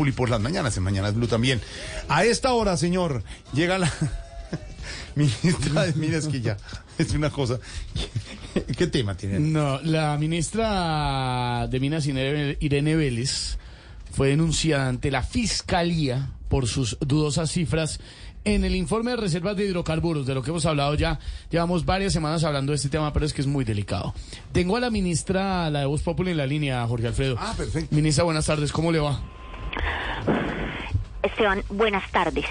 [0.00, 1.60] Populi por las mañanas, en Mañanas Blue también.
[2.08, 3.92] A esta hora, señor, llega la
[5.14, 6.56] ministra de Mira, es que ya
[6.96, 7.58] es una cosa.
[8.78, 9.38] ¿Qué tema tiene?
[9.40, 13.58] No, la ministra de Minas Irene Irene Vélez
[14.10, 18.00] fue denunciada ante la fiscalía por sus dudosas cifras
[18.46, 21.18] en el informe de reservas de hidrocarburos, de lo que hemos hablado ya,
[21.50, 24.14] llevamos varias semanas hablando de este tema, pero es que es muy delicado.
[24.52, 27.36] Tengo a la ministra, la de Voz Populi en la línea, Jorge Alfredo.
[27.38, 27.94] Ah, perfecto.
[27.94, 29.20] Ministra, buenas tardes, ¿cómo le va?
[31.22, 32.44] Esteban, buenas tardes.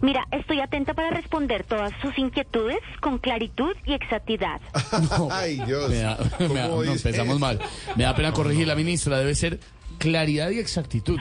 [0.00, 4.46] Mira, estoy atenta para responder todas sus inquietudes con claritud y exactitud.
[5.30, 5.90] Ay, Dios.
[5.90, 7.60] Me da- me da- ¿Cómo no, empezamos mal.
[7.96, 9.60] Me da pena corregir la ministra, debe ser
[9.98, 11.18] claridad y exactitud.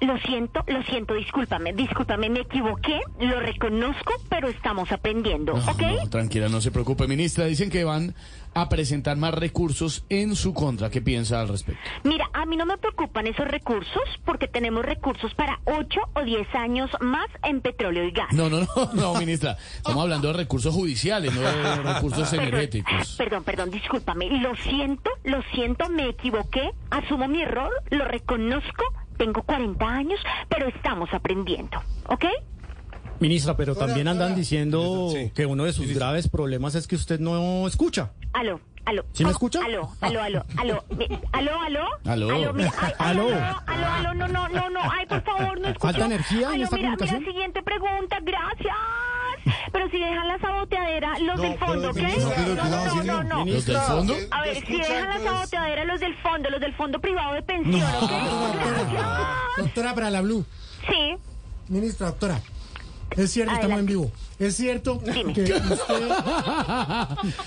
[0.00, 5.82] Lo siento, lo siento, discúlpame, discúlpame, me equivoqué, lo reconozco, pero estamos aprendiendo, No, ¿ok?
[6.04, 7.44] no, tranquila, no se preocupe, ministra.
[7.44, 8.14] Dicen que van
[8.54, 10.90] a presentar más recursos en su contra.
[10.90, 11.80] ¿Qué piensa al respecto?
[12.02, 16.54] Mira, a mí no me preocupan esos recursos porque tenemos recursos para 8 o 10
[16.54, 18.32] años más en petróleo y gas.
[18.32, 19.56] No, no, no, no, ministra.
[19.76, 23.16] Estamos hablando de recursos judiciales, no de recursos energéticos.
[23.18, 24.28] Perdón, perdón, discúlpame.
[24.40, 28.82] Lo siento, lo siento, me equivoqué, asumo mi error, lo reconozco,
[29.20, 30.18] tengo 40 años,
[30.48, 32.24] pero estamos aprendiendo, ¿ok?
[33.20, 35.30] Ministra, pero también andan diciendo Sí.
[35.34, 38.12] que uno de sus graves problemas es que usted no escucha.
[38.32, 39.04] Aló, aló.
[39.12, 39.60] ¿Sí me escucha?
[39.62, 40.84] Aló, aló, aló, aló.
[41.32, 41.84] Aló, aló.
[42.06, 42.52] Aló.
[42.54, 43.26] mira, ay, ay, Aló.
[43.28, 44.80] aló, aló, aló, no, no, no, no.
[44.90, 45.80] Ay, por favor, no escucho.
[45.80, 47.20] ¿Falta energía en Aló, esta mira, comunicación?
[47.20, 48.74] Mira, siguiente pregunta, gracias.
[49.90, 53.24] Si dejan la saboteadera, los del fondo, pero No, no, no, señor.
[53.24, 53.44] no, no.
[53.52, 54.14] ¿Los del fondo?
[54.30, 57.82] A ver, si dejan la saboteadera, los del fondo, los del fondo privado de pensión,
[57.82, 58.10] ¿ok?
[58.10, 59.06] Gracias.
[59.58, 60.44] Doctora para la Blue.
[60.88, 61.16] Sí.
[61.68, 62.40] Ministra, doctora.
[63.16, 64.12] Es cierto, estamos en vivo.
[64.38, 65.32] Es cierto Dime.
[65.32, 66.08] que usted.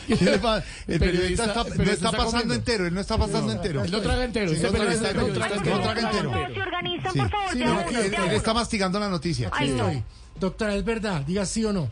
[0.07, 0.65] ¿Qué le pasa?
[0.87, 2.53] El periodista está, el no periodista está está pasando comiendo.
[2.55, 3.83] entero, él no está pasando entero.
[3.83, 4.49] Él lo traga entero.
[4.49, 5.79] Sí, Este no traga periodista entero, no traga no entero.
[5.81, 6.31] traga entero.
[6.49, 7.19] No, se organizan, Sí.
[7.19, 9.49] por favor, Sí, no, Él, está mastigando la noticia.
[9.53, 10.03] Ay.
[10.37, 11.21] Doctora, ¿es verdad?
[11.21, 11.87] Diga sí o no.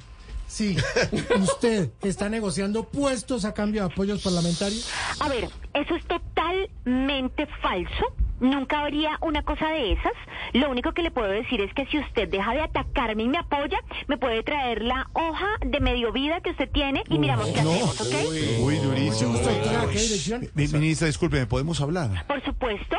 [0.51, 0.75] Sí.
[1.41, 4.89] ¿Usted está negociando puestos a cambio de apoyos parlamentarios?
[5.21, 8.13] A ver, eso es totalmente falso.
[8.41, 10.11] Nunca habría una cosa de esas.
[10.53, 13.37] Lo único que le puedo decir es que si usted deja de atacarme y me
[13.37, 17.59] apoya, me puede traer la hoja de medio vida que usted tiene y miramos qué
[17.59, 18.15] hacemos, ¿ok?
[18.61, 19.33] Uy, durísimo.
[19.37, 20.49] Doctora, ¿qué dirección?
[20.55, 22.25] Mi- Ministra, disculpe, ¿podemos hablar?
[22.27, 22.97] Por supuesto.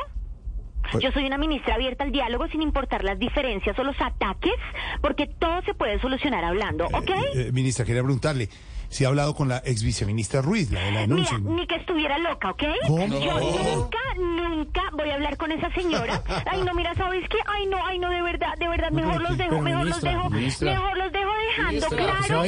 [0.92, 4.52] Pues- Yo soy una ministra abierta al diálogo sin importar las diferencias o los ataques,
[5.00, 7.10] porque todo se puede solucionar hablando, ¿ok?
[7.10, 8.48] Eh, eh, ministra, quería preguntarle
[8.88, 11.38] si ha hablado con la ex viceministra Ruiz, la de la Mira, denuncia.
[11.38, 12.62] ni que estuviera loca, ¿ok?
[12.86, 13.06] ¿Cómo?
[13.06, 16.22] Yo nunca, nunca voy a hablar con esa señora.
[16.50, 17.38] Ay, no, mira, ¿sabes qué?
[17.46, 20.72] Ay, no, ay, no, de verdad, de verdad, mejor los dejo, mejor los dejo, ministra.
[20.72, 22.44] mejor los dejo dejando claro.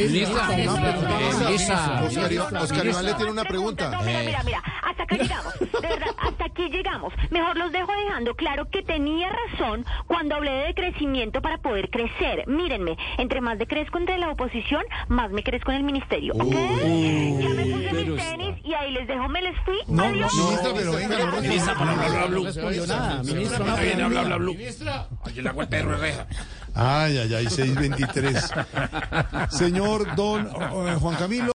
[2.50, 3.91] no, Oscar Iván- le tiene una pregunta.
[3.91, 4.27] No, mira, Eh.
[4.27, 5.55] mira, mira, hasta acá llegamos.
[5.60, 7.12] De verdad, hasta aquí llegamos.
[7.31, 12.47] Mejor los dejo dejando claro que tenía razón cuando hablé de crecimiento para poder crecer.
[12.47, 16.53] Mírenme, entre más decrezco entre la oposición, más me crezco en el ministerio, ¿ok?
[16.53, 19.76] ya me puse mis tenis y ahí les dejo, me les fui.
[19.88, 20.32] No, Adiós.
[20.34, 21.84] ministra, pero venga, no, Ministra, bla,
[24.25, 26.26] bla, bla.
[26.74, 28.50] Ay, ay, ay, 623.
[29.48, 31.52] Señor Don eh, Juan Camilo.